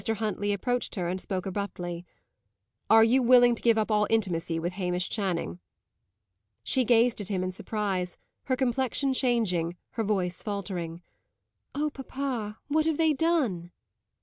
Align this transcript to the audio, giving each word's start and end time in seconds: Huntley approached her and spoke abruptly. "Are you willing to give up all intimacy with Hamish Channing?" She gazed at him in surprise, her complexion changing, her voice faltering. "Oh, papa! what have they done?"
Huntley 0.03 0.51
approached 0.51 0.95
her 0.95 1.07
and 1.07 1.21
spoke 1.21 1.45
abruptly. 1.45 2.07
"Are 2.89 3.03
you 3.03 3.21
willing 3.21 3.53
to 3.53 3.61
give 3.61 3.77
up 3.77 3.91
all 3.91 4.07
intimacy 4.09 4.57
with 4.57 4.73
Hamish 4.73 5.11
Channing?" 5.11 5.59
She 6.63 6.83
gazed 6.85 7.21
at 7.21 7.27
him 7.27 7.43
in 7.43 7.51
surprise, 7.51 8.17
her 8.45 8.55
complexion 8.55 9.13
changing, 9.13 9.75
her 9.91 10.03
voice 10.03 10.41
faltering. 10.41 11.03
"Oh, 11.75 11.91
papa! 11.91 12.57
what 12.67 12.87
have 12.87 12.97
they 12.97 13.13
done?" 13.13 13.69